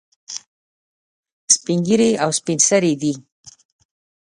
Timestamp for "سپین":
1.55-1.79, 2.39-2.59